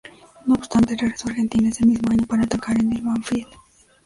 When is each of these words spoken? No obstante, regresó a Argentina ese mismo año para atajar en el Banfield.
No 0.47 0.55
obstante, 0.55 0.95
regresó 0.95 1.27
a 1.27 1.31
Argentina 1.33 1.69
ese 1.69 1.85
mismo 1.85 2.09
año 2.11 2.25
para 2.25 2.45
atajar 2.45 2.75
en 2.81 2.91
el 2.91 3.03
Banfield. 3.03 3.47